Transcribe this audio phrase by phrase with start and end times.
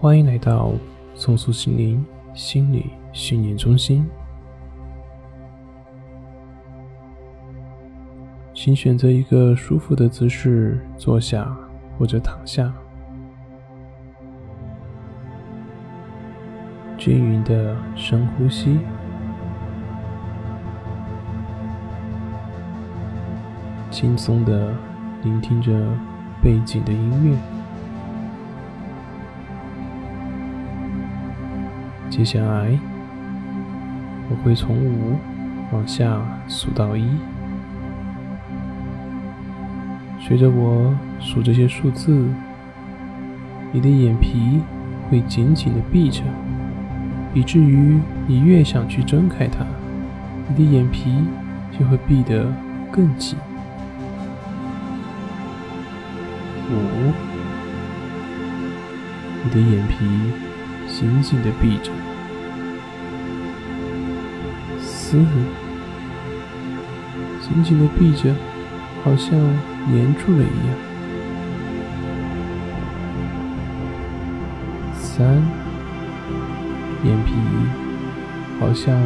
[0.00, 0.70] 欢迎来到
[1.16, 4.08] 松树心灵心理训练中心。
[8.54, 11.52] 请选择一个舒服的姿势坐下
[11.98, 12.72] 或者躺下，
[16.96, 18.78] 均匀的深呼吸，
[23.90, 24.72] 轻松的
[25.24, 25.72] 聆听着
[26.40, 27.57] 背景的音乐。
[32.10, 32.76] 接下来，
[34.28, 35.16] 我会从五
[35.72, 37.06] 往下数到一。
[40.20, 42.26] 随着我数这些数字，
[43.72, 44.60] 你的眼皮
[45.08, 46.22] 会紧紧的闭着，
[47.34, 49.64] 以至于你越想去睁开它，
[50.48, 51.14] 你的眼皮
[51.78, 52.52] 就会闭得
[52.90, 53.38] 更紧。
[56.70, 56.74] 五，
[59.44, 60.04] 你的眼皮
[60.88, 61.92] 紧紧的闭着。
[64.80, 65.16] 四，
[67.40, 68.34] 紧紧的闭着，
[69.04, 69.30] 好像
[69.86, 70.76] 粘住了一样。
[74.94, 75.26] 三，
[77.04, 77.32] 眼皮
[78.60, 79.00] 好像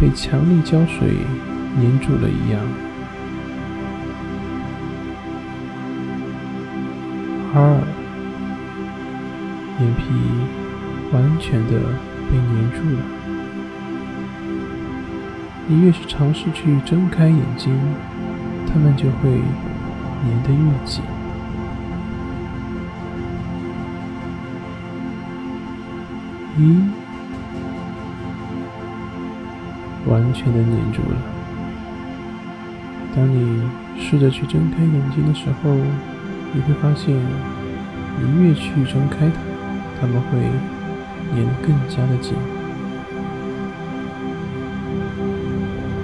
[0.00, 1.18] 被强力胶水
[1.76, 2.60] 粘住了一样。
[7.52, 7.80] 二，
[11.50, 11.72] 全的
[12.30, 13.02] 被粘住了。
[15.66, 17.76] 你越是尝试去睁开眼睛，
[18.68, 19.30] 它们就会
[20.22, 21.02] 粘得越紧。
[26.56, 26.84] 一，
[30.06, 31.16] 完全的粘住了。
[33.14, 33.62] 当你
[33.98, 35.74] 试着去睁开眼睛的时候，
[36.52, 37.16] 你会发现，
[38.20, 39.40] 你越去睁开它，
[40.00, 40.38] 它们会
[41.34, 42.34] 粘得更加的紧。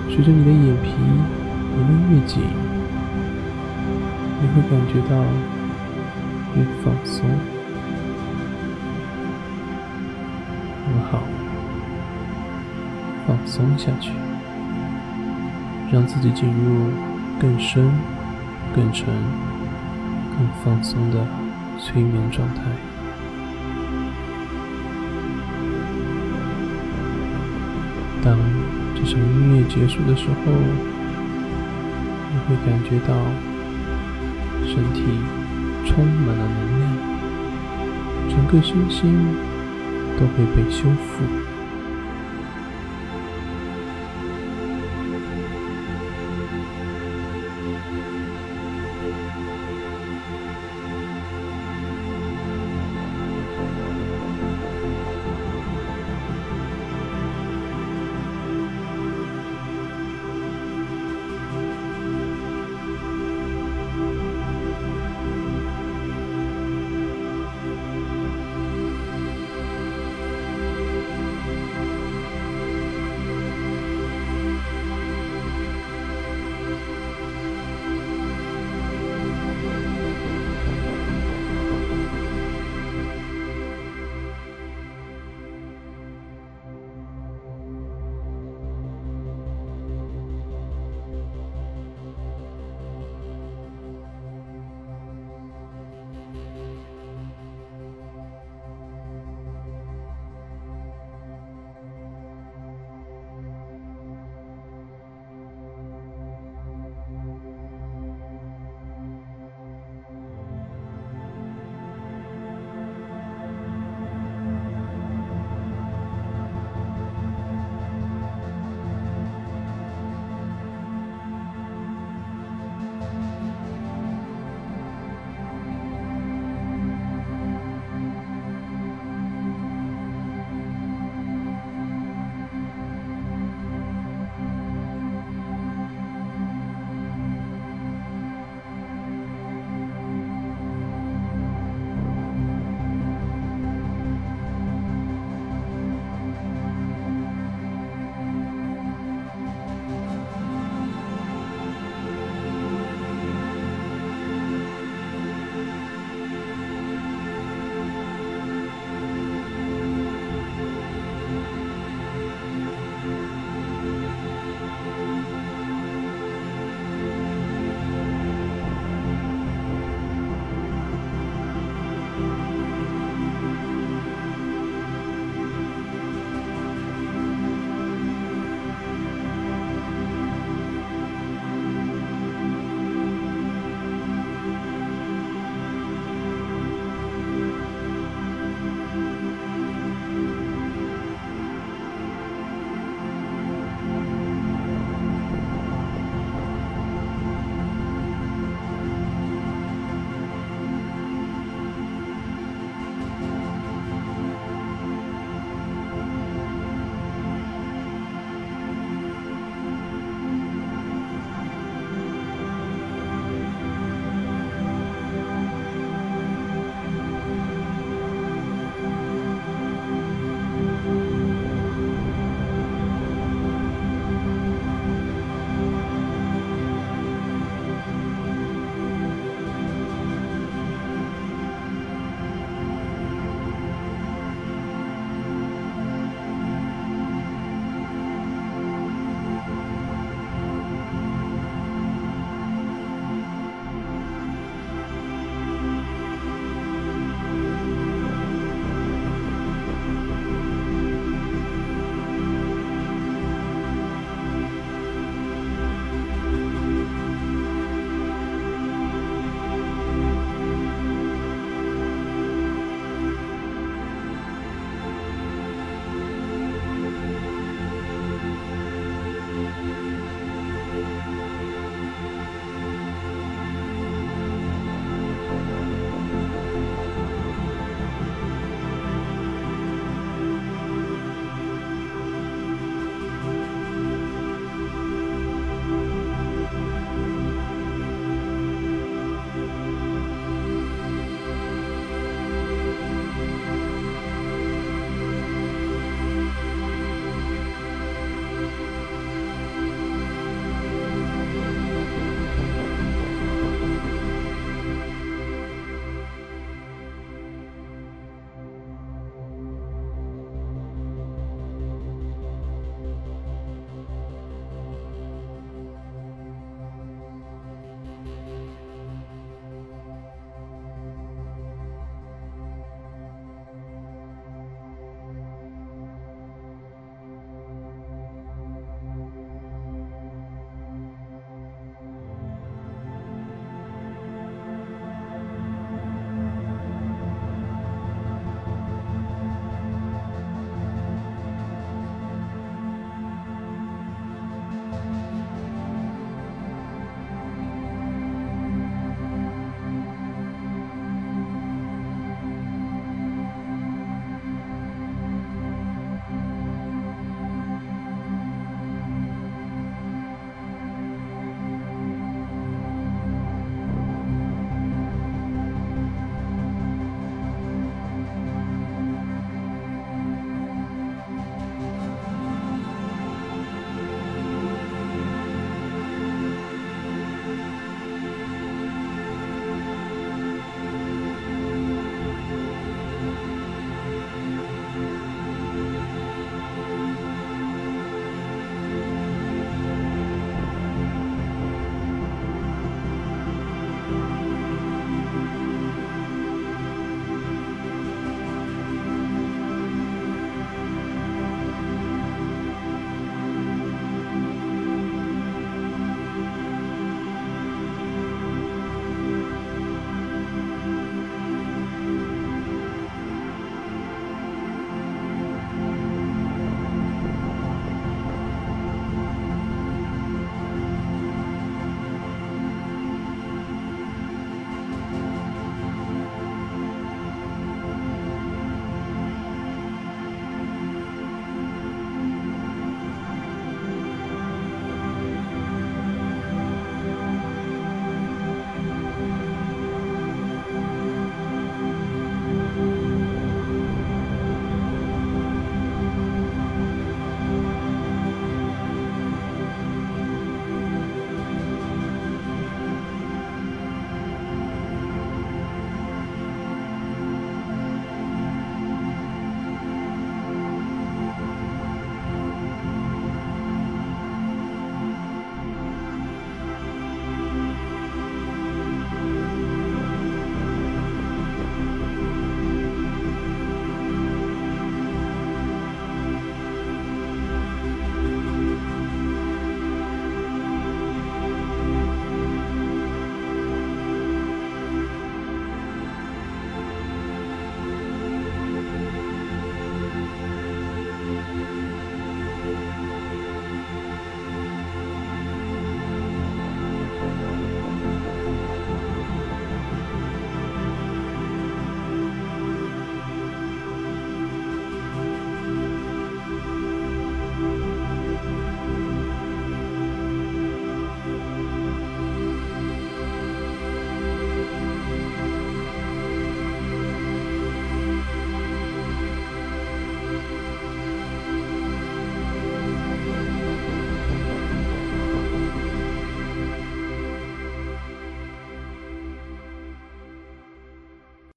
[0.08, 0.90] 随着你的眼皮
[1.76, 2.42] 粘得越紧，
[4.40, 5.14] 你会感觉到
[6.54, 7.28] 越放松。
[10.86, 11.22] 很好，
[13.26, 14.12] 放松下去，
[15.92, 16.90] 让自己进入
[17.38, 17.90] 更深、
[18.74, 19.06] 更沉、
[20.38, 21.26] 更放松的
[21.78, 22.62] 催眠状态。
[28.26, 28.36] 当
[28.96, 30.50] 这首音乐结束的时候，
[32.32, 33.14] 你会感觉到
[34.64, 35.00] 身体
[35.86, 36.90] 充满了能量，
[38.28, 39.16] 整个身心
[40.18, 41.45] 都会被修复。